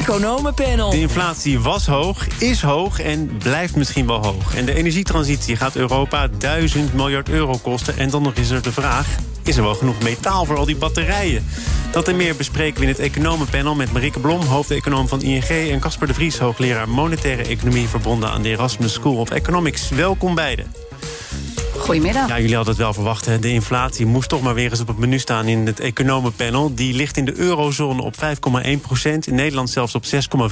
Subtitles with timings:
[0.00, 0.90] Economenpanel.
[0.90, 4.54] De inflatie was hoog, is hoog en blijft misschien wel hoog.
[4.54, 7.98] En de energietransitie gaat Europa 1000 miljard euro kosten.
[7.98, 9.06] En dan nog is er de vraag:
[9.44, 11.46] is er wel genoeg metaal voor al die batterijen?
[11.90, 15.48] Dat en meer bespreken we in het Economenpanel met Marike Blom, hoofdeconoom van ING...
[15.48, 17.88] en Casper de Vries, hoogleraar monetaire economie...
[17.88, 19.88] verbonden aan de Erasmus School of Economics.
[19.88, 20.81] Welkom beiden.
[21.82, 22.28] Goedemiddag.
[22.28, 23.24] Ja, jullie hadden het wel verwacht.
[23.26, 23.38] Hè?
[23.38, 26.74] De inflatie moest toch maar weer eens op het menu staan in het economenpanel.
[26.74, 29.26] Die ligt in de eurozone op 5,1 procent.
[29.26, 30.04] In Nederland zelfs op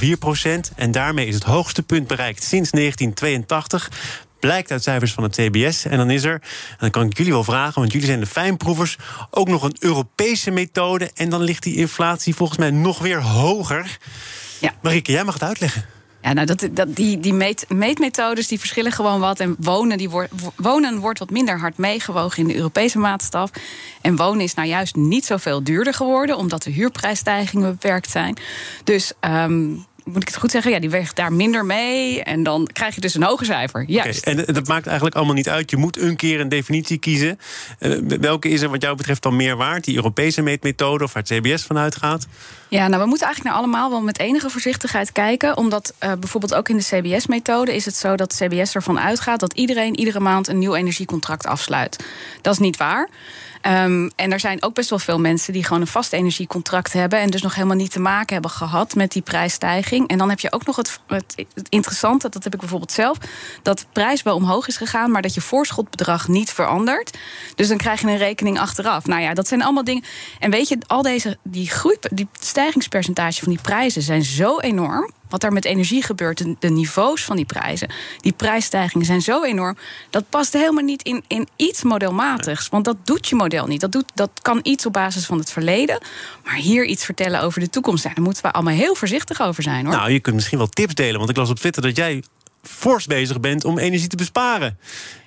[0.03, 0.73] 6,4 procent.
[0.77, 3.91] En daarmee is het hoogste punt bereikt sinds 1982
[4.41, 5.85] blijkt uit cijfers van het CBS.
[5.85, 8.27] En dan is er, en dan kan ik jullie wel vragen, want jullie zijn de
[8.27, 8.99] fijnproevers,
[9.31, 11.11] ook nog een Europese methode.
[11.15, 13.99] En dan ligt die inflatie volgens mij nog weer hoger.
[14.59, 14.75] Ja.
[14.83, 16.00] Marike, jij mag het uitleggen.
[16.23, 19.41] Ja, nou, dat, dat, die, die meet, meetmethodes die verschillen gewoon wat.
[19.41, 23.51] En wonen, die wordt wonen wordt wat minder hard meegewogen in de Europese maatstaf.
[24.01, 28.37] En wonen is nou juist niet zoveel duurder geworden, omdat de huurprijsstijgingen beperkt zijn.
[28.85, 30.73] Dus um, moet ik het goed zeggen?
[30.73, 32.23] Ja, die weegt daar minder mee.
[32.23, 33.85] En dan krijg je dus een hoger cijfer.
[33.87, 34.27] Juist.
[34.27, 35.71] Okay, en dat maakt eigenlijk allemaal niet uit.
[35.71, 37.39] Je moet een keer een definitie kiezen.
[37.79, 39.85] Uh, welke is er wat jou betreft dan meer waard?
[39.85, 42.27] Die Europese meetmethode of waar het CBS vanuit gaat?
[42.71, 45.57] Ja, nou, we moeten eigenlijk naar allemaal wel met enige voorzichtigheid kijken.
[45.57, 49.53] Omdat uh, bijvoorbeeld ook in de CBS-methode is het zo dat CBS ervan uitgaat dat
[49.53, 52.05] iedereen iedere maand een nieuw energiecontract afsluit.
[52.43, 53.09] Dat is niet waar.
[53.67, 57.19] Um, en er zijn ook best wel veel mensen die gewoon een vast energiecontract hebben.
[57.19, 60.09] En dus nog helemaal niet te maken hebben gehad met die prijsstijging.
[60.09, 63.19] En dan heb je ook nog het, het, het interessante, dat heb ik bijvoorbeeld zelf,
[63.63, 67.19] dat de prijs wel omhoog is gegaan, maar dat je voorschotbedrag niet verandert.
[67.55, 69.07] Dus dan krijg je een rekening achteraf.
[69.07, 70.05] Nou ja, dat zijn allemaal dingen.
[70.39, 72.29] En weet je, al deze die groei, die
[72.61, 77.25] stijgingspercentage van die prijzen zijn zo enorm wat er met energie gebeurt, de, de, niveaus
[77.25, 77.91] van die prijzen,
[78.21, 79.77] die prijsstijgingen zijn zo enorm.
[80.11, 82.69] Dat past helemaal niet in, in iets modelmatigs.
[82.69, 83.81] Want dat doet je model niet.
[83.81, 86.01] Dat, doet, dat kan iets op basis van het verleden.
[86.45, 89.87] Maar hier iets vertellen over de toekomst, daar moeten we allemaal heel voorzichtig over zijn
[89.87, 89.95] hoor.
[89.95, 91.19] Nou, je kunt misschien wel tips delen.
[91.19, 92.23] Want ik las op Twitter dat jij
[92.63, 94.79] fors bezig bent om energie te besparen.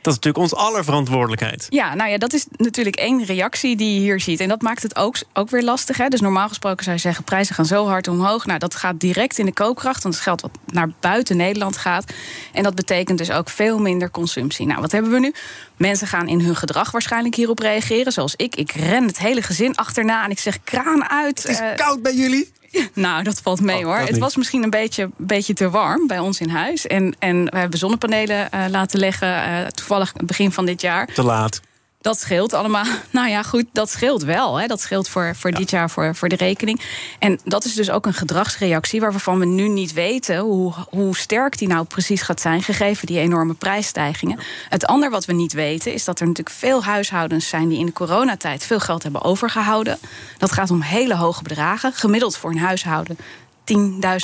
[0.01, 1.65] Dat is natuurlijk ons aller verantwoordelijkheid.
[1.69, 4.39] Ja, nou ja, dat is natuurlijk één reactie die je hier ziet.
[4.39, 5.97] En dat maakt het ook, ook weer lastig.
[5.97, 6.07] Hè?
[6.07, 8.45] Dus normaal gesproken zou je zeggen, prijzen gaan zo hard omhoog.
[8.45, 10.03] Nou, dat gaat direct in de koopkracht.
[10.03, 12.13] Want het geld wat naar buiten Nederland gaat.
[12.53, 14.65] En dat betekent dus ook veel minder consumptie.
[14.65, 15.33] Nou, wat hebben we nu?
[15.77, 18.11] Mensen gaan in hun gedrag waarschijnlijk hierop reageren.
[18.11, 18.55] Zoals ik.
[18.55, 21.43] Ik ren het hele gezin achterna en ik zeg kraan uit.
[21.43, 22.51] Het is uh, koud bij jullie.
[22.93, 24.07] Nou, dat valt mee Oh, hoor.
[24.07, 26.87] Het was misschien een beetje, beetje te warm bij ons in huis.
[26.87, 31.07] En, en we hebben zonnepanelen uh, laten leggen, uh, toevallig begin van dit jaar.
[31.13, 31.61] Te laat.
[32.03, 32.85] Dat scheelt allemaal.
[33.09, 34.59] Nou ja, goed, dat scheelt wel.
[34.59, 34.67] Hè.
[34.67, 35.57] Dat scheelt voor, voor ja.
[35.57, 36.81] dit jaar voor, voor de rekening.
[37.19, 41.57] En dat is dus ook een gedragsreactie waarvan we nu niet weten hoe, hoe sterk
[41.57, 44.39] die nou precies gaat zijn, gegeven die enorme prijsstijgingen.
[44.69, 47.85] Het andere wat we niet weten is dat er natuurlijk veel huishoudens zijn die in
[47.85, 49.99] de coronatijd veel geld hebben overgehouden.
[50.37, 51.93] Dat gaat om hele hoge bedragen.
[51.93, 53.17] Gemiddeld voor een huishouden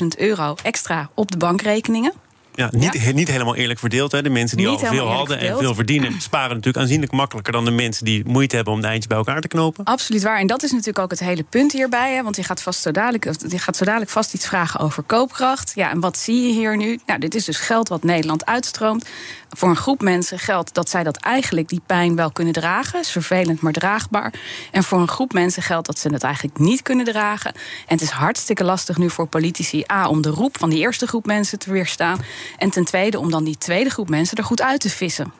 [0.02, 2.14] 10.000 euro extra op de bankrekeningen.
[2.60, 3.12] Ja, niet, ja.
[3.12, 4.12] niet helemaal eerlijk verdeeld.
[4.12, 4.22] Hè.
[4.22, 5.60] De mensen die niet al veel hadden verdeeld.
[5.60, 6.22] en veel verdienen...
[6.22, 9.42] sparen natuurlijk aanzienlijk makkelijker dan de mensen die moeite hebben om de eindjes bij elkaar
[9.42, 9.84] te knopen.
[9.84, 10.40] Absoluut waar.
[10.40, 12.14] En dat is natuurlijk ook het hele punt hierbij.
[12.14, 12.24] Hè.
[12.24, 15.72] Want je gaat, vast zo dadelijk, je gaat zo dadelijk vast iets vragen over koopkracht.
[15.76, 17.00] Ja, en wat zie je hier nu?
[17.06, 19.06] Nou, dit is dus geld wat Nederland uitstroomt.
[19.50, 23.00] Voor een groep mensen geldt dat zij dat eigenlijk die pijn wel kunnen dragen.
[23.00, 24.34] Is vervelend, maar draagbaar.
[24.72, 27.54] En voor een groep mensen geldt dat ze het eigenlijk niet kunnen dragen.
[27.54, 29.84] En het is hartstikke lastig nu voor politici...
[29.92, 32.20] A, om de roep van die eerste groep mensen te weerstaan...
[32.58, 35.34] En ten tweede om dan die tweede groep mensen er goed uit te vissen.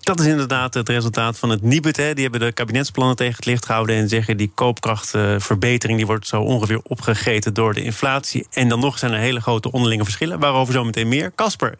[0.00, 1.96] Dat is inderdaad het resultaat van het Nibud.
[1.96, 2.14] Hè.
[2.14, 6.40] Die hebben de kabinetsplannen tegen het licht gehouden en zeggen die koopkrachtverbetering die wordt zo
[6.40, 8.46] ongeveer opgegeten door de inflatie.
[8.52, 11.32] En dan nog zijn er hele grote onderlinge verschillen, waarover zo meteen meer.
[11.34, 11.74] Casper,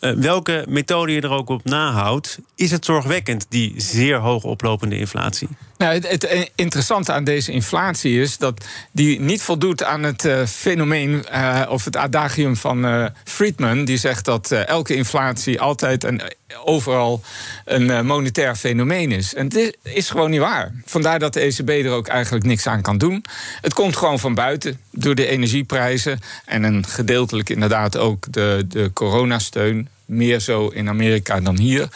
[0.00, 4.98] uh, welke methode je er ook op nahoudt, is het zorgwekkend, die zeer hoog oplopende
[4.98, 5.48] inflatie?
[5.78, 11.24] Nou, het, interessante aan deze inflatie is dat die niet voldoet aan het uh, fenomeen
[11.32, 13.84] uh, of het adagium van Friedman.
[13.84, 16.20] Die zegt dat elke inflatie altijd en
[16.64, 17.22] overal
[17.64, 19.34] een monetair fenomeen is.
[19.34, 20.72] En dit is gewoon niet waar.
[20.84, 23.24] Vandaar dat de ECB er ook eigenlijk niks aan kan doen.
[23.60, 28.90] Het komt gewoon van buiten door de energieprijzen en een gedeeltelijk inderdaad ook de, de
[28.92, 31.88] coronasteun meer zo in Amerika dan hier.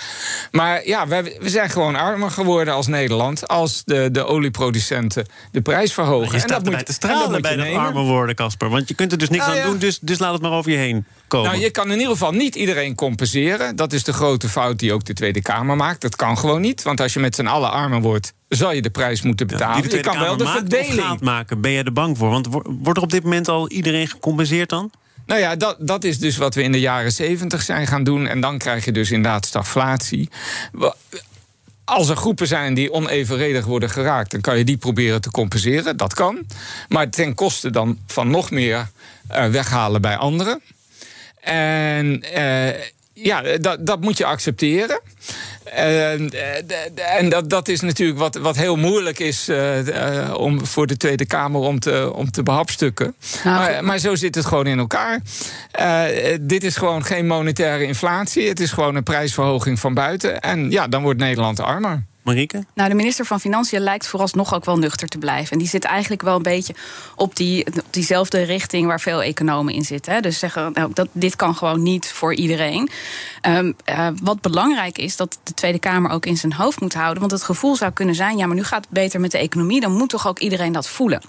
[0.50, 3.48] Maar ja, we, we zijn gewoon armer geworden als Nederland...
[3.48, 6.32] als de, de olieproducenten de prijs verhogen.
[6.32, 8.68] Je staat en dat erbij moet, te stralen bij dat armer worden, Casper.
[8.68, 9.70] Want je kunt er dus niks Nou aan ja.
[9.70, 11.50] doen, dus, dus laat het maar over je heen komen.
[11.50, 13.76] Nou, je kan in ieder geval niet iedereen compenseren.
[13.76, 16.00] Dat is de grote fout die ook de Tweede Kamer maakt.
[16.00, 18.32] Dat kan gewoon niet, want als je met z'n allen armer wordt...
[18.48, 19.88] zal je de prijs moeten Ja, betalen.
[19.88, 21.20] de je kan wel de maakt verdeling...
[21.20, 22.30] maken, ben jij er bang voor?
[22.30, 24.90] Want wo- wordt er op dit moment al iedereen gecompenseerd dan?
[25.30, 28.26] Nou ja, dat, dat is dus wat we in de jaren zeventig zijn gaan doen.
[28.26, 30.28] En dan krijg je dus inderdaad stagflatie.
[31.84, 35.96] Als er groepen zijn die onevenredig worden geraakt, dan kan je die proberen te compenseren.
[35.96, 36.46] Dat kan.
[36.88, 38.90] Maar ten koste dan van nog meer
[39.28, 40.62] eh, weghalen bij anderen.
[41.40, 42.80] En eh,
[43.12, 45.00] ja, dat, dat moet je accepteren.
[45.74, 50.66] En, eh, en dat, dat is natuurlijk wat, wat heel moeilijk is eh, eh, om,
[50.66, 53.14] voor de Tweede Kamer om te, om te behapstukken.
[53.44, 55.20] Nou, maar, maar zo zit het gewoon in elkaar.
[56.40, 58.48] Dit is gewoon geen monetaire inflatie.
[58.48, 60.40] Het is gewoon een prijsverhoging van buiten.
[60.40, 62.08] En ja, dan wordt Nederland armer.
[62.22, 62.64] Marieke?
[62.74, 65.52] Nou, de minister van Financiën lijkt vooralsnog ook wel nuchter te blijven.
[65.52, 66.74] En die zit eigenlijk wel een beetje
[67.16, 70.12] op, die, op diezelfde richting waar veel economen in zitten.
[70.12, 70.20] Hè.
[70.20, 72.88] Dus zeggen, nou, dat, dit kan gewoon niet voor iedereen.
[73.40, 77.20] Ehm, eh, wat belangrijk is, dat de Tweede Kamer ook in zijn hoofd moet houden.
[77.20, 79.80] Want het gevoel zou kunnen zijn, ja, maar nu gaat het beter met de economie.
[79.80, 81.22] Dan moet toch ook iedereen dat voelen.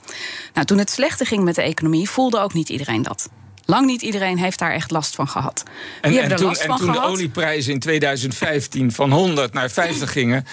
[0.53, 3.29] Nou, toen het slechter ging met de economie, voelde ook niet iedereen dat.
[3.71, 5.63] Lang niet iedereen heeft daar echt last van gehad.
[6.01, 10.45] En, en toen, en toen de olieprijzen in 2015 van 100 naar 50 gingen,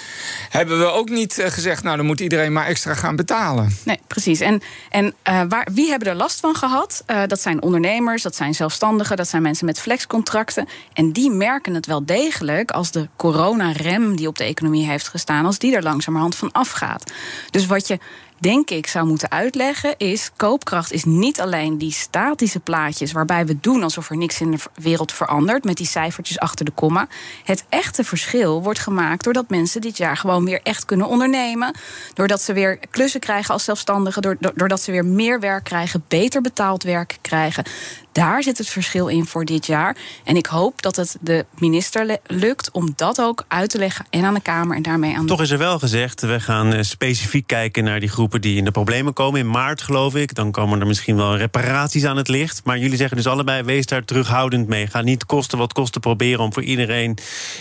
[0.49, 3.76] hebben we ook niet eh, gezegd: nou, dan moet iedereen maar extra gaan betalen.
[3.85, 4.41] Nee, precies.
[4.41, 7.03] En, en eh, waar, wie hebben er last van gehad?
[7.06, 10.69] Eh, dat zijn ondernemers, dat zijn zelfstandigen, dat zijn mensen met flexcontracten.
[10.93, 15.44] En die merken het wel degelijk als de coronarem die op de economie heeft gestaan,
[15.44, 17.12] als die er langzamerhand van afgaat.
[17.50, 17.99] Dus wat je
[18.40, 23.61] denk ik zou moeten uitleggen is koopkracht is niet alleen die statische plaatjes waarbij we
[23.61, 27.08] doen alsof er niks in de wereld verandert met die cijfertjes achter de komma.
[27.44, 31.75] Het echte verschil wordt gemaakt doordat mensen dit jaar gewoon weer echt kunnen ondernemen,
[32.14, 36.82] doordat ze weer klussen krijgen als zelfstandigen, doordat ze weer meer werk krijgen, beter betaald
[36.82, 37.64] werk krijgen.
[38.12, 39.96] Daar zit het verschil in voor dit jaar.
[40.25, 44.25] En ik hoop dat het de minister lukt om dat ook uit te leggen en
[44.25, 46.82] aan de Kamer en daarmee aan de Toch is er wel gezegd, we gaan eh,
[46.82, 49.40] specifiek kijken naar die groepen die in de problemen komen.
[49.40, 50.34] In maart, geloof ik.
[50.34, 52.60] Dan komen er misschien wel reparaties aan het licht.
[52.64, 54.87] Maar jullie zeggen dus allebei, wees daar terughoudend mee.
[54.87, 57.19] Ga niet kosten wat kosten proberen om voor iedereen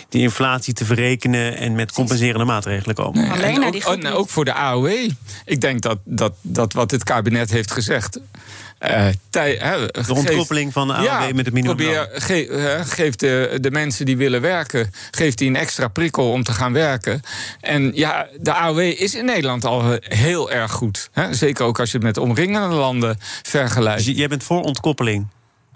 [0.10, 3.30] die inflatie te verrekenen en met compenserende maatregelen komen.
[3.32, 5.10] Alleen En naar ook, die groep en ook voor de AOW.
[5.46, 8.20] Ik denk dat, dat, dat wat het kabinet heeft gezegd.
[8.78, 9.60] eh, tij-
[10.48, 11.76] De van de AOW met het minimumloon.
[11.76, 16.44] Probeer, ge, geef de, de mensen die willen werken, geef die een extra prikkel om
[16.44, 17.22] te gaan werken.
[17.62, 21.10] En ja, de AOW is in Nederland al heel erg goed.
[21.12, 21.34] Hè?
[21.34, 24.06] Zeker ook als je het met omringende landen vergelijkt.
[24.06, 25.28] Dus jij bent voor ontkoppeling.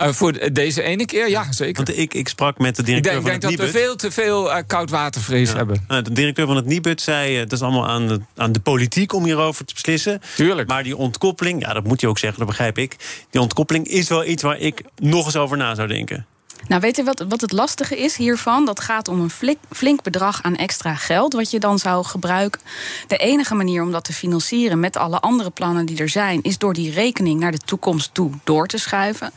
[0.02, 1.84] Eh, voor deze ene keer, ja, zeker.
[1.84, 3.96] Want ik, ik sprak met de Ik directeur denk, van denk het dat we veel
[3.96, 5.86] te veel eh, koudwatervrees hebben.
[5.88, 9.14] Nou, de directeur van het Nibud zei, het is allemaal aan de, aan de politiek
[9.14, 10.22] om hierover te beslissen.
[10.36, 10.68] Tuurlijk.
[10.68, 12.96] Maar die ontkoppeling, ja, dat moet je ook zeggen, dat begrijp ik.
[13.30, 16.26] Die ontkoppeling is wel iets waar ik nog eens over na zou denken.
[16.68, 18.66] Nou, weet je wat, wat het lastige is hiervan?
[18.66, 22.62] Dat gaat om een flink, flink bedrag aan extra geld, wat je dan zou gebruiken.
[23.08, 26.58] De enige manier om dat te financieren met alle andere plannen die er zijn, is
[26.58, 29.32] door die rekening naar de toekomst toe door te schuiven.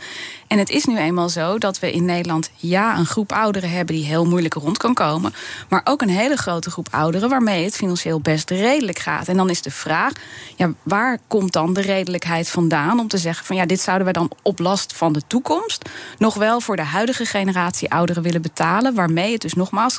[0.54, 3.94] En het is nu eenmaal zo dat we in Nederland ja een groep ouderen hebben
[3.94, 5.34] die heel moeilijk rond kan komen,
[5.68, 9.28] maar ook een hele grote groep ouderen waarmee het financieel best redelijk gaat.
[9.28, 10.12] En dan is de vraag,
[10.56, 14.12] ja, waar komt dan de redelijkheid vandaan om te zeggen van ja, dit zouden we
[14.12, 18.94] dan op last van de toekomst nog wel voor de huidige generatie ouderen willen betalen,
[18.94, 19.98] waarmee het dus nogmaals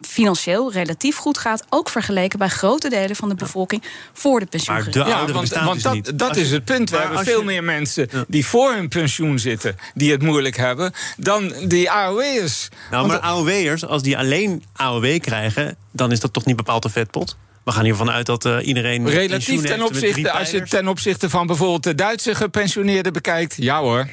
[0.00, 4.82] financieel relatief goed gaat, ook vergeleken bij grote delen van de bevolking voor de Maar
[4.82, 4.90] pensioen.
[4.92, 6.18] de ouderen want, dus dat, niet.
[6.18, 6.90] dat is het punt.
[6.90, 10.56] We maar hebben veel je- meer mensen die voor hun pensioen zitten, die het moeilijk
[10.56, 12.68] hebben, dan die AOW'ers.
[12.90, 16.84] Nou, Want- maar AOW'ers, als die alleen AOW krijgen, dan is dat toch niet bepaald
[16.84, 17.36] een vetpot?
[17.68, 19.08] We gaan hiervan uit dat eh, iedereen.
[19.08, 24.06] Relatief ten opzichte, als je ten opzichte van bijvoorbeeld de Duitse gepensioneerden bekijkt, ja hoor.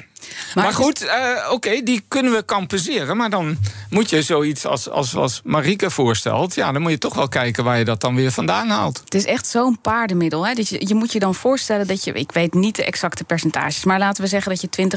[0.54, 3.16] Maar, goed, eh, oké, die kunnen we compenseren.
[3.16, 3.58] Maar dan
[3.90, 6.54] moet je zoiets als, als, als Marieke voorstelt.
[6.54, 9.00] Ja, dan moet je toch wel kijken waar je dat dan weer vandaan haalt.
[9.04, 10.46] Het is echt zo'n paardenmiddel.
[10.46, 10.54] Hè?
[10.54, 13.84] Dat je, je moet je dan voorstellen dat je, ik weet niet de exacte percentages,
[13.84, 14.88] maar laten we zeggen dat je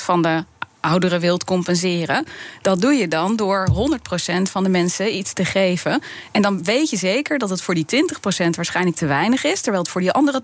[0.00, 0.44] 20% van de
[0.82, 2.24] ouderen wilt compenseren.
[2.62, 6.02] Dat doe je dan door 100% van de mensen iets te geven.
[6.32, 9.82] En dan weet je zeker dat het voor die 20% waarschijnlijk te weinig is, terwijl
[9.82, 10.42] het voor die andere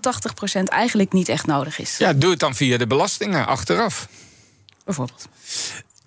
[0.59, 1.97] 80% eigenlijk niet echt nodig is.
[1.97, 4.07] Ja, doe het dan via de belastingen achteraf.
[4.85, 5.27] Bijvoorbeeld.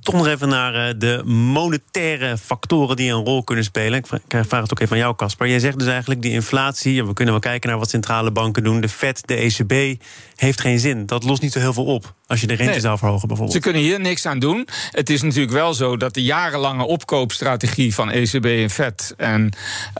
[0.03, 3.99] Toch nog even naar eh, de monetaire factoren die een rol kunnen spelen.
[3.99, 5.49] Ik vra- ik vraag het ook even aan jou, Casper.
[5.49, 7.01] Jij zegt dus eigenlijk die inflatie.
[7.01, 8.81] en We kunnen wel kijken naar wat centrale banken doen.
[8.81, 10.03] De Fed, de ECB
[10.37, 11.07] heeft geen zin.
[11.07, 12.15] Dat lost niet zo heel veel op.
[12.33, 13.57] Als je de rente zou verhogen bijvoorbeeld.
[13.57, 14.69] Ze kunnen hier niks aan doen.
[14.91, 19.15] Het is natuurlijk wel zo dat de jarenlange opkoopstrategie van ECB en FED...
[19.17, 19.51] en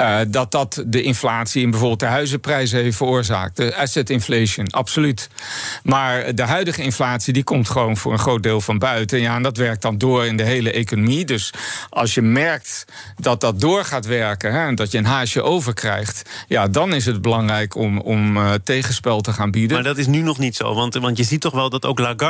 [0.01, 3.57] uh, dat dat de inflatie in bijvoorbeeld de huizenprijzen heeft veroorzaakt.
[3.57, 5.29] De asset inflation, absoluut.
[5.83, 9.21] Maar de huidige inflatie die komt gewoon voor een groot deel van buiten.
[9.21, 11.25] Ja, en dat werkt dan door in de hele economie.
[11.25, 11.53] Dus
[11.89, 12.85] als je merkt
[13.17, 14.53] dat dat door gaat werken...
[14.53, 16.31] Hè, en dat je een haasje overkrijgt...
[16.49, 19.75] ja, dan is het belangrijk om, om uh, tegenspel te gaan bieden.
[19.75, 20.75] Maar dat is nu nog niet zo.
[20.75, 22.21] Want, want je ziet toch wel dat ook Lagarde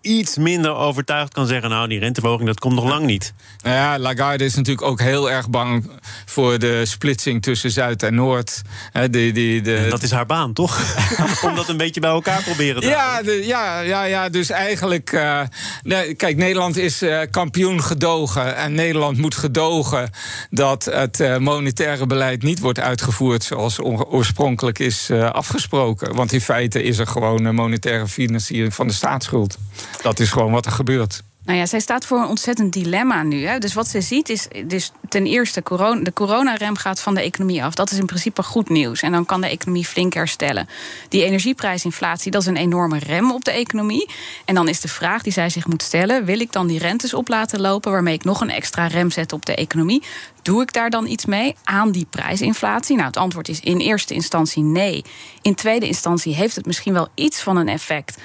[0.00, 1.70] iets minder overtuigd kan zeggen...
[1.70, 3.32] nou, die renteverhoging, dat komt nog lang niet.
[3.62, 5.90] Nou ja, Lagarde is natuurlijk ook heel erg bang...
[6.26, 8.62] voor de splitsing tussen Zuid en Noord.
[9.10, 9.86] die, die, de...
[9.90, 10.80] Dat is haar baan, toch?
[11.46, 15.12] om dat een beetje bij elkaar proberen te ja, de, ja, ja, ja, dus eigenlijk...
[15.12, 15.40] Uh,
[15.82, 18.56] nee, kijk, Nederland is uh, kampioen gedogen.
[18.56, 20.10] En Nederland moet gedogen
[20.50, 23.44] dat het uh, monetaire beleid niet wordt uitgevoerd...
[23.44, 26.14] zoals oorspronkelijk is afgesproken.
[26.14, 29.56] Want in feite is er gewoon monetaire financiering van de staatsschuld.
[30.02, 31.22] Dat is gewoon wat er gebeurt.
[31.44, 33.46] Nou ja, zij staat voor een ontzettend dilemma nu.
[33.46, 33.58] Hè.
[33.58, 37.64] Dus wat ze ziet is, dus ten eerste, corona, de coronarem gaat van de economie
[37.64, 37.74] af.
[37.74, 39.02] Dat is in principe goed nieuws.
[39.02, 40.68] En dan kan de economie flink herstellen.
[41.08, 44.10] Die energieprijsinflatie, dat is een enorme rem op de economie.
[44.44, 47.14] En dan is de vraag die zij zich moet stellen: wil ik dan die rentes
[47.14, 50.02] op laten lopen, waarmee ik nog een extra rem zet op de economie?
[50.42, 52.96] Doe ik daar dan iets mee aan die prijsinflatie?
[52.96, 55.04] Nou, het antwoord is in eerste instantie nee.
[55.42, 58.16] In tweede instantie heeft het misschien wel iets van een effect.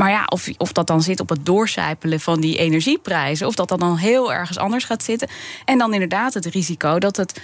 [0.00, 3.68] Maar ja, of, of dat dan zit op het doorcijpelen van die energieprijzen, of dat
[3.68, 5.28] dat dan heel ergens anders gaat zitten.
[5.64, 7.40] En dan inderdaad het risico dat het,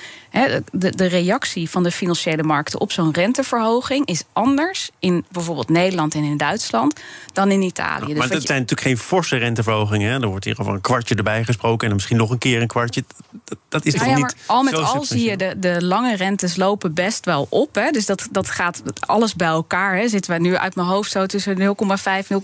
[0.73, 6.15] de, de reactie van de financiële markten op zo'n renteverhoging is anders in bijvoorbeeld Nederland
[6.15, 7.01] en in Duitsland
[7.33, 8.07] dan in Italië.
[8.07, 10.13] Dus maar het zijn natuurlijk geen forse renteverhogingen.
[10.13, 10.21] Hè?
[10.21, 13.05] Er wordt hier over een kwartje erbij gesproken en misschien nog een keer een kwartje.
[13.45, 14.37] Dat, dat is nou ja, niet.
[14.47, 17.75] al met al zie je de, de lange rentes lopen best wel op.
[17.75, 17.91] Hè?
[17.91, 19.97] Dus dat, dat gaat alles bij elkaar.
[19.97, 20.09] Hè?
[20.09, 21.67] Zitten we nu uit mijn hoofd zo tussen 0,5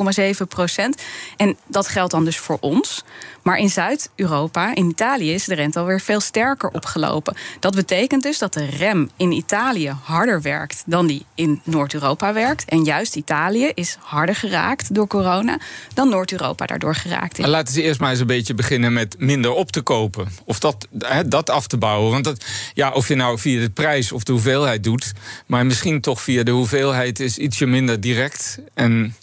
[0.05, 1.03] 0,7 procent.
[1.37, 3.05] En dat geldt dan dus voor ons.
[3.43, 7.37] Maar in Zuid-Europa, in Italië, is de rente alweer veel sterker opgelopen.
[7.61, 12.65] Dat betekent dus dat de rem in Italië harder werkt dan die in Noord-Europa werkt.
[12.65, 15.59] En juist Italië is harder geraakt door corona
[15.95, 17.47] dan Noord-Europa daardoor geraakt is.
[17.47, 20.29] Laten ze eerst maar eens een beetje beginnen met minder op te kopen.
[20.45, 20.89] Of dat,
[21.27, 22.11] dat af te bouwen.
[22.11, 22.45] Want dat,
[22.75, 25.13] ja, of je nou via de prijs of de hoeveelheid doet.
[25.47, 28.59] Maar misschien toch via de hoeveelheid is ietsje minder direct.
[28.75, 29.15] En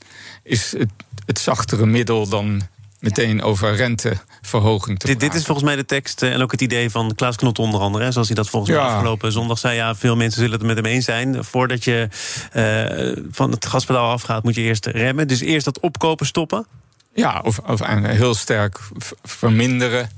[0.49, 0.89] is het,
[1.25, 2.61] het zachtere middel dan
[2.99, 6.61] meteen over renteverhoging te dit, dit, is volgens mij de tekst eh, en ook het
[6.61, 8.03] idee van Klaas Knot onder andere.
[8.03, 9.75] Hè, zoals hij dat volgens mij afgelopen zondag zei.
[9.75, 11.43] Ja, veel mensen zullen het met hem eens zijn.
[11.43, 12.07] Voordat je
[12.53, 15.27] uh, van het gaspedaal afgaat, moet je eerst remmen.
[15.27, 16.67] Dus eerst dat opkopen stoppen.
[17.13, 18.79] Ja, of, of heel sterk
[19.23, 20.09] verminderen.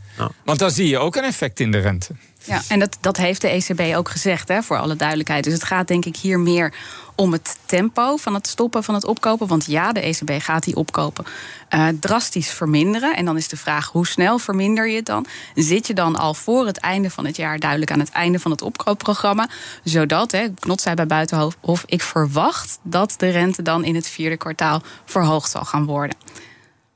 [0.43, 2.15] Want dan zie je ook een effect in de rente.
[2.43, 5.43] Ja, en dat, dat heeft de ECB ook gezegd, hè, voor alle duidelijkheid.
[5.43, 6.73] Dus het gaat denk ik hier meer
[7.15, 9.47] om het tempo van het stoppen van het opkopen.
[9.47, 11.25] Want ja, de ECB gaat die opkopen
[11.69, 13.15] uh, drastisch verminderen.
[13.15, 15.25] En dan is de vraag, hoe snel verminder je het dan?
[15.55, 18.51] Zit je dan al voor het einde van het jaar duidelijk aan het einde van
[18.51, 19.49] het opkoopprogramma?
[19.83, 24.37] Zodat, hè, Knot zei bij Buitenhof, ik verwacht dat de rente dan in het vierde
[24.37, 26.17] kwartaal verhoogd zal gaan worden.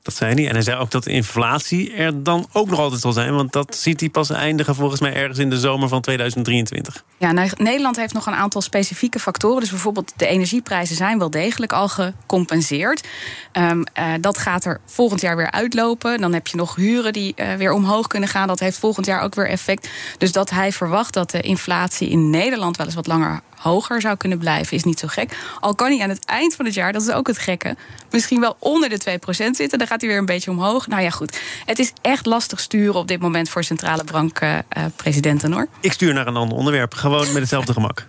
[0.06, 0.46] Dat zei hij.
[0.48, 3.34] En hij zei ook dat de inflatie er dan ook nog altijd zal zijn.
[3.34, 7.04] Want dat ziet hij pas eindigen volgens mij ergens in de zomer van 2023.
[7.16, 9.60] Ja, Nederland heeft nog een aantal specifieke factoren.
[9.60, 13.06] Dus bijvoorbeeld de energieprijzen zijn wel degelijk al gecompenseerd.
[13.52, 16.20] Um, uh, dat gaat er volgend jaar weer uitlopen.
[16.20, 18.48] Dan heb je nog huren die uh, weer omhoog kunnen gaan.
[18.48, 19.88] Dat heeft volgend jaar ook weer effect.
[20.18, 24.16] Dus dat hij verwacht dat de inflatie in Nederland wel eens wat langer hoger zou
[24.16, 25.36] kunnen blijven, is niet zo gek.
[25.60, 27.76] Al kan hij aan het eind van het jaar, dat is ook het gekke,
[28.10, 29.78] misschien wel onder de 2% zitten.
[29.78, 30.86] Dan gaat hij weer een beetje omhoog.
[30.86, 31.40] Nou ja, goed.
[31.64, 35.68] Het is echt lastig sturen op dit moment voor centrale bankpresidenten uh, hoor.
[35.80, 38.06] Ik stuur naar een ander onderwerp, gewoon met hetzelfde gemak.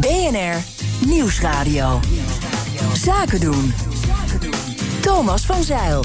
[0.00, 0.62] BNR
[1.06, 2.00] Nieuwsradio.
[2.94, 3.74] Zaken doen.
[5.00, 6.04] Thomas van Zeil.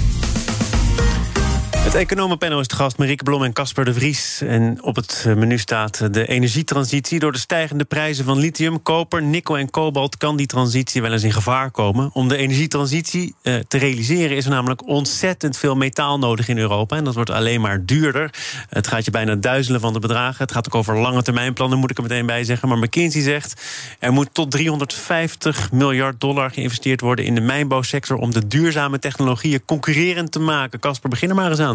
[1.81, 4.41] Het economenpanel is de gast Marieke Blom en Casper de Vries.
[4.41, 7.19] En op het eh, menu staat de energietransitie.
[7.19, 10.17] Door de stijgende prijzen van lithium, koper, nikkel en kobalt...
[10.17, 12.09] kan die transitie wel eens in gevaar komen.
[12.13, 16.95] Om de energietransitie eh, te realiseren is er namelijk ontzettend veel metaal nodig in Europa.
[16.95, 18.33] En dat wordt alleen maar duurder.
[18.69, 20.43] Het gaat je bijna duizelen van de bedragen.
[20.43, 22.67] Het gaat ook over lange termijn plannen, moet ik er meteen bij zeggen.
[22.67, 23.61] Maar McKinsey zegt
[23.99, 27.25] er moet tot 350 miljard dollar geïnvesteerd worden...
[27.25, 30.79] in de mijnbouwsector om de duurzame technologieën concurrerend te maken.
[30.79, 31.70] Casper, begin er maar eens aan.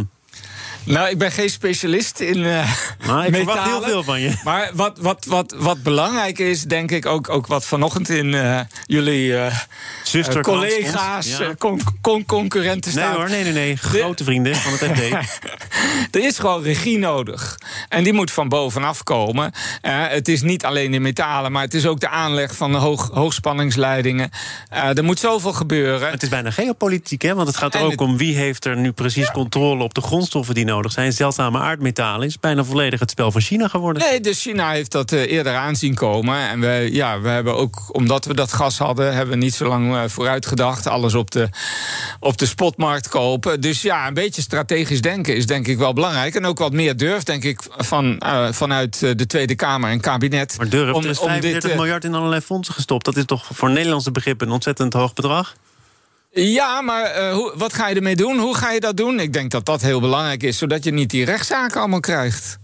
[0.87, 2.73] Nou, ik ben geen specialist in uh,
[3.07, 4.33] maar ik verwacht heel veel van je.
[4.45, 8.61] Maar wat, wat, wat, wat belangrijk is, denk ik, ook, ook wat vanochtend in uh,
[8.85, 11.55] jullie uh, collega's, ja.
[11.59, 13.09] con, con, concurrenten staan.
[13.09, 13.77] Nee hoor, nee, nee, nee.
[13.77, 15.35] Grote vrienden van het FD.
[16.17, 17.59] er is gewoon regie nodig.
[17.89, 19.53] En die moet van bovenaf komen.
[19.81, 23.11] het is niet alleen de metalen, maar het is ook de aanleg van de hoog,
[23.13, 24.31] hoogspanningsleidingen.
[24.71, 26.11] er moet zoveel gebeuren.
[26.11, 27.35] Het is bijna geopolitiek, hè?
[27.35, 30.55] Want het gaat er ook om wie heeft er nu precies controle op de grondstoffen
[30.55, 31.13] die nodig zijn.
[31.13, 34.03] Zeldzame aardmetalen is bijna volledig het spel van China geworden.
[34.03, 36.49] Nee, dus China heeft dat uh, eerder aanzien komen.
[36.49, 39.69] En we, ja, we hebben ook, omdat we dat gas hadden, hebben we niet zo
[39.69, 40.87] lang uh, vooruit gedacht.
[40.87, 41.49] Alles op de,
[42.21, 43.61] op de spotmarkt kopen.
[43.61, 46.35] Dus ja, een beetje strategisch denken is denk ik wel belangrijk.
[46.35, 50.55] En ook wat meer durf, denk ik, van, uh, vanuit de Tweede Kamer en kabinet.
[50.59, 53.05] Maar durf, om, er is 35 dit, miljard in allerlei fondsen gestopt.
[53.05, 55.55] Dat is toch voor Nederlandse begrippen een ontzettend hoog bedrag?
[56.39, 58.39] Ja, maar uh, hoe, wat ga je ermee doen?
[58.39, 59.21] Hoe ga je dat doen?
[59.21, 62.59] Ik denk dat dat heel belangrijk is, zodat je niet die rechtszaken allemaal krijgt.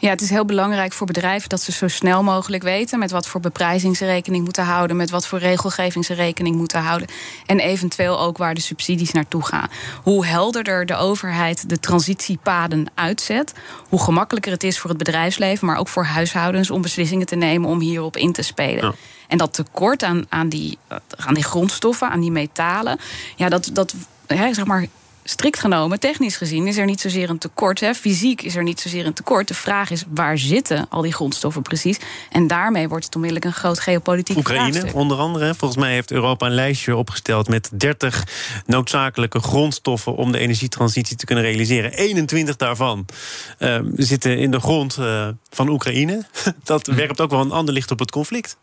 [0.00, 3.26] Ja, het is heel belangrijk voor bedrijven dat ze zo snel mogelijk weten met wat
[3.26, 7.08] voor beprijzing ze rekening moeten houden, met wat voor regelgeving ze rekening moeten houden
[7.46, 9.68] en eventueel ook waar de subsidies naartoe gaan.
[10.02, 13.52] Hoe helderder de overheid de transitiepaden uitzet,
[13.88, 17.68] hoe gemakkelijker het is voor het bedrijfsleven, maar ook voor huishoudens om beslissingen te nemen
[17.68, 18.94] om hierop in te spelen.
[19.28, 20.78] En dat tekort aan, aan, die,
[21.16, 22.98] aan die grondstoffen, aan die metalen,
[23.36, 23.94] ja, dat, dat
[24.26, 24.86] zeg maar,
[25.24, 27.80] strikt genomen, technisch gezien, is er niet zozeer een tekort.
[27.80, 27.94] Hè.
[27.94, 29.48] Fysiek is er niet zozeer een tekort.
[29.48, 31.98] De vraag is, waar zitten al die grondstoffen precies?
[32.30, 34.94] En daarmee wordt het onmiddellijk een groot geopolitiek Oekraïne, vraagstuk.
[34.94, 35.54] onder andere.
[35.54, 37.48] Volgens mij heeft Europa een lijstje opgesteld...
[37.48, 38.24] met 30
[38.66, 41.92] noodzakelijke grondstoffen om de energietransitie te kunnen realiseren.
[41.92, 43.06] 21 daarvan
[43.58, 46.24] uh, zitten in de grond uh, van Oekraïne.
[46.64, 48.56] Dat werpt ook wel een ander licht op het conflict.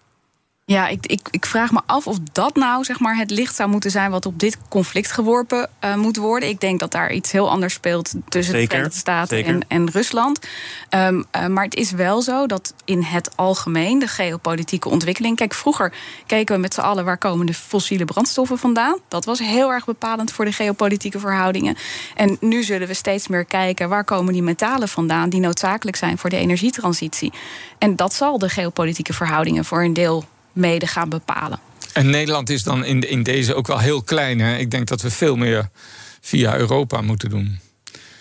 [0.70, 3.70] Ja, ik, ik, ik, vraag me af of dat nou zeg maar, het licht zou
[3.70, 6.50] moeten zijn wat op dit conflict geworpen uh, moet worden.
[6.50, 9.92] Ik denk dat daar iets heel anders speelt tussen zeker, de Verenigde Staten en, en,
[9.92, 10.48] Rusland.
[10.90, 15.36] Um, uh, maar het is wel zo dat in het algemeen de geopolitieke ontwikkeling.
[15.36, 15.94] Kijk, vroeger
[16.26, 19.00] keken we met z'n allen waar komen de fossiele brandstoffen vandaan.
[19.08, 21.78] Dat was heel erg bepalend voor de geopolitieke verhoudingen.
[22.16, 26.18] En nu zullen we steeds meer kijken waar komen die metalen vandaan die noodzakelijk zijn
[26.18, 27.34] voor de energietransitie.
[27.78, 30.26] En dat zal de geopolitieke verhoudingen voor een deel
[30.58, 31.60] mede gaan bepalen.
[31.94, 34.40] En Nederland is dan in, in deze ook wel heel klein.
[34.40, 34.58] Hè?
[34.58, 35.70] Ik denk dat we veel meer
[36.22, 37.60] via Europa moeten doen.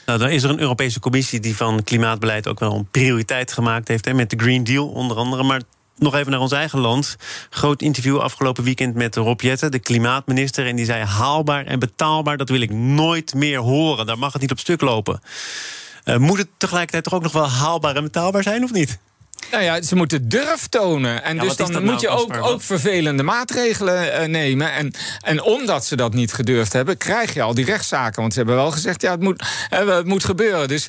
[0.06, 3.88] Nou, dan is er een Europese commissie die van klimaatbeleid ook wel een prioriteit gemaakt
[3.88, 4.04] heeft.
[4.04, 5.42] Hè, met de Green Deal onder andere.
[5.42, 5.62] Maar
[5.98, 7.16] nog even naar ons eigen land.
[7.50, 10.66] Groot interview afgelopen weekend met Rob Jetten, de klimaatminister.
[10.66, 14.06] En die zei: haalbaar en betaalbaar, dat wil ik nooit meer horen.
[14.06, 15.20] Daar mag het niet op stuk lopen.
[16.04, 18.98] Uh, moet het tegelijkertijd toch ook nog wel haalbaar en betaalbaar zijn, of niet?
[19.50, 21.24] Nou ja, ze moeten durf tonen.
[21.24, 24.72] En dus dan moet nou, je ook, ook vervelende maatregelen uh, nemen.
[24.72, 28.20] En, en omdat ze dat niet gedurfd hebben, krijg je al die rechtszaken.
[28.20, 29.42] Want ze hebben wel gezegd, ja, het moet,
[29.72, 30.68] uh, het moet gebeuren.
[30.68, 30.88] Dus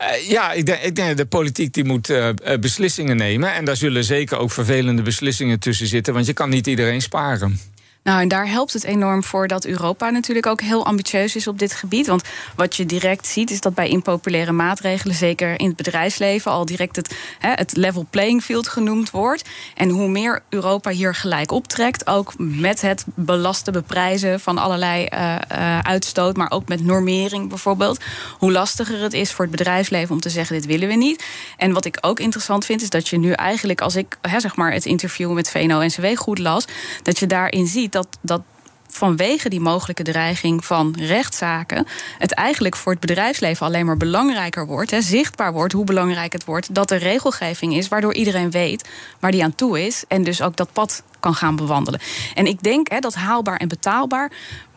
[0.00, 2.12] uh, ja, ik denk, ik denk de politiek die moet
[2.60, 3.52] beslissingen nemen.
[3.54, 6.14] En daar zullen zeker ook vervelende beslissingen tussen zitten.
[6.14, 7.71] Want je kan niet iedereen sparen.
[8.02, 11.58] Nou, en daar helpt het enorm voor dat Europa natuurlijk ook heel ambitieus is op
[11.58, 12.06] dit gebied.
[12.06, 12.22] Want
[12.56, 16.96] wat je direct ziet, is dat bij impopulaire maatregelen, zeker in het bedrijfsleven, al direct
[16.96, 19.48] het, het level playing field genoemd wordt.
[19.74, 25.36] En hoe meer Europa hier gelijk optrekt, ook met het belasten, beprijzen van allerlei uh,
[25.52, 28.00] uh, uitstoot, maar ook met normering bijvoorbeeld,
[28.38, 31.24] hoe lastiger het is voor het bedrijfsleven om te zeggen: dit willen we niet.
[31.56, 34.72] En wat ik ook interessant vind, is dat je nu eigenlijk, als ik zeg maar
[34.72, 36.64] het interview met VNO-NCW goed las,
[37.02, 38.42] dat je daarin ziet dat, dat
[38.88, 41.86] vanwege die mogelijke dreiging van rechtszaken,
[42.18, 46.44] het eigenlijk voor het bedrijfsleven alleen maar belangrijker wordt, hè, zichtbaar wordt hoe belangrijk het
[46.44, 48.88] wordt, dat er regelgeving is waardoor iedereen weet
[49.20, 52.00] waar die aan toe is en dus ook dat pad kan gaan bewandelen.
[52.34, 54.30] En ik denk hè, dat haalbaar en betaalbaar,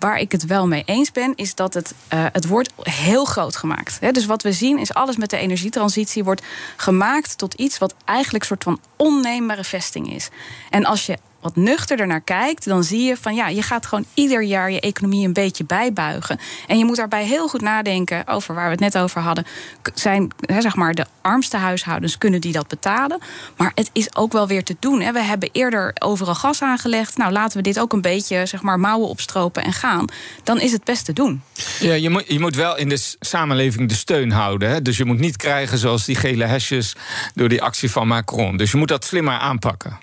[0.06, 3.56] waar ik het wel mee eens ben, is dat het, uh, het wordt heel groot
[3.56, 3.98] gemaakt.
[4.00, 4.12] Hè.
[4.12, 6.42] Dus wat we zien is alles met de energietransitie wordt
[6.76, 10.30] gemaakt tot iets wat eigenlijk een soort van onneembare vesting is.
[10.70, 14.06] En als je wat nuchterder naar kijkt, dan zie je van ja, je gaat gewoon
[14.14, 16.40] ieder jaar je economie een beetje bijbuigen.
[16.68, 19.46] En je moet daarbij heel goed nadenken over waar we het net over hadden.
[19.94, 23.20] Zijn zeg maar de armste huishoudens, kunnen die dat betalen?
[23.58, 25.02] Maar het is ook wel weer te doen.
[25.02, 25.12] Hè.
[25.12, 27.18] We hebben eerder overal gas aangelegd.
[27.18, 29.95] Nou, laten we dit ook een beetje zeg maar mouwen opstropen en gaan.
[30.44, 31.42] Dan is het best te doen.
[31.80, 34.70] Ja, je moet, je moet wel in de samenleving de steun houden.
[34.70, 34.82] Hè.
[34.82, 36.96] Dus je moet niet krijgen zoals die gele hesjes
[37.34, 38.58] door die actie van Macron.
[38.58, 39.98] Dus je moet dat slimmer aanpakken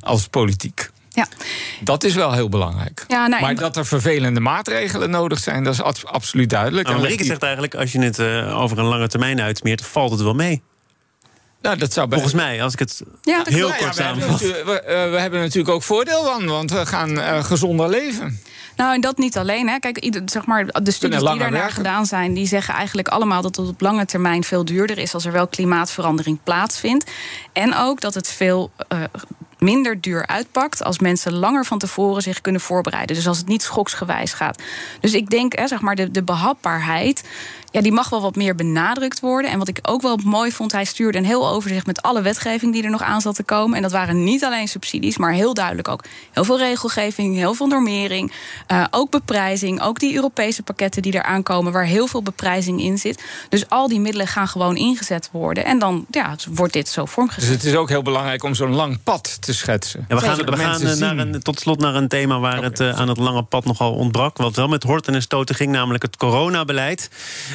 [0.00, 0.90] als politiek.
[1.08, 1.26] Ja.
[1.80, 3.04] Dat is wel heel belangrijk.
[3.08, 6.88] Ja, nou, maar dat er vervelende maatregelen nodig zijn, dat is absoluut duidelijk.
[6.88, 10.20] Nou, Marieke zegt eigenlijk, als je het uh, over een lange termijn uitsmeert, valt het
[10.20, 10.62] wel mee.
[11.62, 14.30] Nou, dat zou Volgens mij, als ik het Ja, heel kort we, hebben samenvat.
[14.30, 18.40] natuurlijk, we, eh, we hebben natuurlijk ook voordeel van, want we gaan eh, gezonder leven.
[18.76, 19.68] Nou, en dat niet alleen.
[19.68, 19.78] Hè.
[19.78, 21.72] Kijk, zeg maar, de studies die daarnaar werken.
[21.72, 22.34] gedaan zijn...
[22.34, 25.14] die zeggen eigenlijk allemaal dat het op lange termijn veel duurder is...
[25.14, 27.10] als er wel klimaatverandering plaatsvindt.
[27.52, 28.98] En ook dat het veel eh,
[29.58, 30.84] minder duur uitpakt...
[30.84, 33.16] als mensen langer van tevoren zich kunnen voorbereiden.
[33.16, 34.62] Dus als het niet schoksgewijs gaat.
[35.00, 37.22] Dus ik denk, hè, zeg maar, de, de behapbaarheid...
[37.72, 39.50] Ja, die mag wel wat meer benadrukt worden.
[39.50, 42.72] En wat ik ook wel mooi vond, hij stuurde een heel overzicht met alle wetgeving
[42.72, 43.76] die er nog aan zat te komen.
[43.76, 47.66] En dat waren niet alleen subsidies, maar heel duidelijk ook heel veel regelgeving, heel veel
[47.66, 48.32] normering,
[48.66, 52.98] eh, ook beprijzing, ook die Europese pakketten die eraan komen, waar heel veel beprijzing in
[52.98, 53.22] zit.
[53.48, 55.64] Dus al die middelen gaan gewoon ingezet worden.
[55.64, 57.50] En dan ja, wordt dit zo Dus vormgezet.
[57.50, 60.04] het is ook heel belangrijk om zo'n lang pad te schetsen.
[60.08, 62.80] Ja, we gaan, we gaan eh, naar een, tot slot naar een thema waar het
[62.80, 64.36] eh, aan het lange pad nogal ontbrak.
[64.36, 67.10] Wat wel met horten en stoten ging, namelijk het coronabeleid.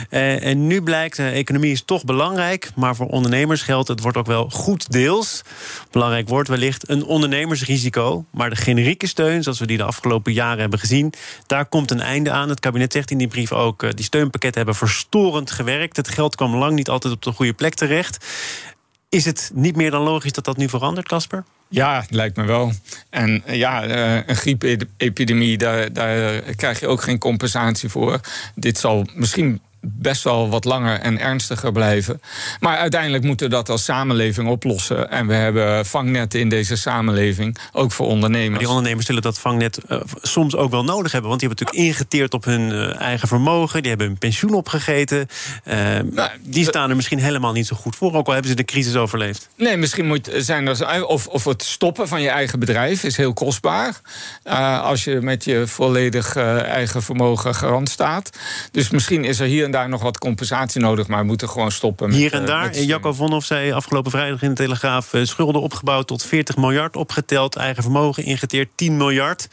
[0.09, 2.69] Eh, en nu blijkt, de economie is toch belangrijk.
[2.75, 5.41] Maar voor ondernemers geldt, het wordt ook wel goed deels.
[5.91, 8.25] Belangrijk wordt wellicht een ondernemersrisico.
[8.31, 11.13] Maar de generieke steun, zoals we die de afgelopen jaren hebben gezien...
[11.45, 12.49] daar komt een einde aan.
[12.49, 13.83] Het kabinet zegt in die brief ook...
[13.83, 15.97] eh, die steunpakketten hebben verstorend gewerkt.
[15.97, 18.25] Het geld kwam lang niet altijd op de goede plek terecht.
[19.09, 21.43] Is het niet meer dan logisch dat dat nu verandert, Casper?
[21.69, 22.71] Ja, lijkt me wel.
[23.09, 23.83] En ja,
[24.27, 28.19] een griepepidemie, daar, daar krijg je ook geen compensatie voor.
[28.55, 32.21] Dit zal misschien best wel wat langer en ernstiger blijven.
[32.59, 35.11] Maar uiteindelijk moeten we dat als samenleving oplossen.
[35.11, 38.59] En we hebben vangnetten in deze samenleving, ook voor Maar ondernemers.
[38.59, 41.29] die ondernemers zullen dat vangnet eh, soms ook wel nodig hebben.
[41.29, 43.79] Want die hebben natuurlijk ingeteerd op hun eh, eigen vermogen.
[43.81, 45.27] Die hebben hun pensioen opgegeten.
[45.63, 45.77] Eh,
[46.11, 48.13] Nou, die staan er misschien helemaal niet zo goed voor.
[48.13, 49.49] Ook al hebben ze de crisis overleefd.
[49.55, 51.05] Nee, misschien moet, zijn er.
[51.05, 54.01] Of, of het stoppen van je eigen bedrijf is heel kostbaar.
[54.81, 58.29] als je met je volledig eigen vermogen garant staat.
[58.71, 61.07] Dus misschien is er hier en daar nog wat compensatie nodig.
[61.07, 62.07] Maar we moeten gewoon stoppen.
[62.07, 62.73] Met, Hier en eh, daar.
[62.73, 62.85] steun.
[62.85, 65.13] Jacco Vonhoff zei afgelopen vrijdag in de Telegraaf...
[65.13, 67.55] eh, schulden opgebouwd tot 40 miljard opgeteld.
[67.55, 69.47] Eigen vermogen ingeteerd 10 miljard.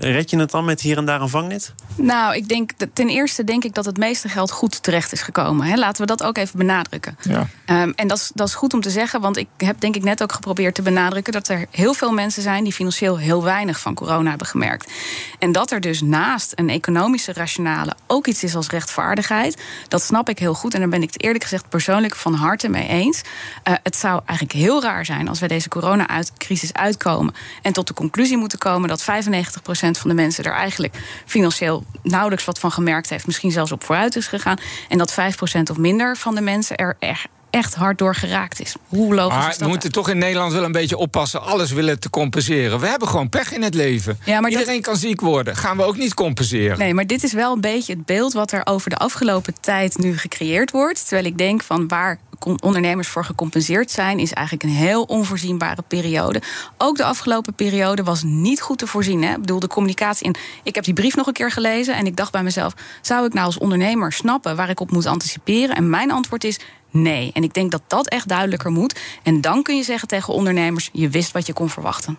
[0.00, 1.74] Red je het dan met hier en daar een vangnet?
[1.96, 5.22] Nou, ik denk, dat- ten eerste denk ik dat het meeste geld goed terecht is
[5.22, 5.66] gekomen.
[5.66, 5.76] Hè.
[5.76, 7.18] Laten we dat ook even benadrukken.
[7.22, 7.48] Ja.
[7.64, 10.02] Ehm, en dat is, dat is goed om te zeggen, want ik heb denk ik
[10.02, 13.80] net ook geprobeerd te benadrukken dat er heel veel mensen zijn die financieel heel weinig
[13.80, 14.90] van corona hebben gemerkt.
[15.38, 20.28] En dat er dus naast een economische rationale ook iets is als rechtvaardigheid, dat snap
[20.28, 20.74] ik heel goed.
[20.74, 23.20] En daar ben ik het eerlijk gezegd persoonlijk van harte mee eens.
[23.62, 27.94] Eh, het zou eigenlijk heel raar zijn als we deze corona-crisis uitkomen en tot de
[27.94, 30.94] conclusie moeten komen dat 95% van de mensen er eigenlijk
[31.26, 34.56] financieel nauwelijks wat van gemerkt heeft, misschien zelfs op vooruit is gegaan.
[34.88, 38.74] En dat 5% of minder van de mensen er echt echt hard door geraakt is.
[38.88, 39.68] Hoe logisch Maar is we dat?
[39.68, 41.42] moeten toch in Nederland wel een beetje oppassen.
[41.42, 42.80] Alles willen te compenseren.
[42.80, 44.18] We hebben gewoon pech in het leven.
[44.24, 45.56] Ja, maar dat- Iedereen kan ziek worden.
[45.56, 46.78] Gaan we ook niet compenseren.
[46.78, 49.98] Nee, maar dit is wel een beetje het beeld wat er over de afgelopen tijd
[49.98, 51.00] nu gecreëerd wordt.
[51.06, 56.42] Terwijl ik denk van waar ondernemers voor gecompenseerd zijn, is eigenlijk een heel onvoorzienbare periode.
[56.76, 59.22] Ook de afgelopen periode was niet goed te voorzien.
[59.22, 59.30] Hè?
[59.30, 60.26] Ik bedoel, de communicatie.
[60.26, 63.26] En ik heb die brief nog een keer gelezen en ik dacht bij mezelf: zou
[63.26, 65.76] ik nou als ondernemer snappen waar ik op moet anticiperen?
[65.76, 66.60] En mijn antwoord is.
[66.90, 69.00] Nee, en ik denk dat dat echt duidelijker moet.
[69.22, 72.18] En dan kun je zeggen tegen ondernemers: je wist wat je kon verwachten.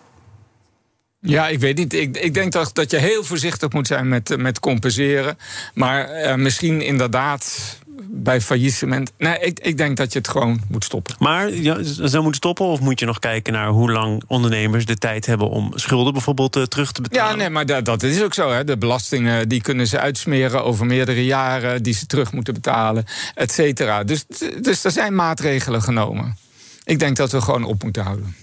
[1.20, 1.92] Ja, ik weet niet.
[1.92, 5.38] Ik, ik denk dat, dat je heel voorzichtig moet zijn met, met compenseren.
[5.74, 9.12] Maar eh, misschien inderdaad bij faillissement.
[9.18, 11.14] Nee, ik, ik denk dat je het gewoon moet stoppen.
[11.18, 12.66] Maar ja, zou moeten stoppen?
[12.66, 16.56] Of moet je nog kijken naar hoe lang ondernemers de tijd hebben om schulden bijvoorbeeld
[16.56, 17.30] eh, terug te betalen?
[17.30, 18.50] Ja, nee, maar dat, dat is ook zo.
[18.50, 18.64] Hè.
[18.64, 23.52] De belastingen die kunnen ze uitsmeren over meerdere jaren, die ze terug moeten betalen, et
[23.52, 24.04] cetera.
[24.04, 24.24] Dus,
[24.60, 26.36] dus er zijn maatregelen genomen.
[26.84, 28.34] Ik denk dat we gewoon op moeten houden.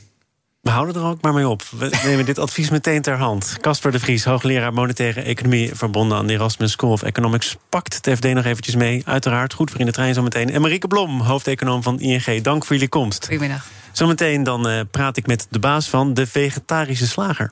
[0.67, 1.63] We houden er ook maar mee op.
[1.77, 3.58] We nemen dit advies meteen ter hand.
[3.62, 5.75] Casper de Vries, hoogleraar monetaire economie...
[5.75, 7.58] verbonden aan de Erasmus School of Economics...
[7.69, 9.01] pakt het FD nog eventjes mee.
[9.06, 10.49] Uiteraard goed voor in de trein zometeen.
[10.49, 12.41] En Marieke Blom, hoofdeconoom van ING.
[12.41, 13.25] Dank voor jullie komst.
[13.25, 13.65] Goedemiddag.
[13.91, 17.51] Zometeen dan eh, praat ik met de baas van de vegetarische slager.